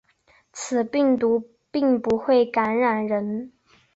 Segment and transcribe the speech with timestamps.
[0.51, 3.53] 此病毒并不会感染人。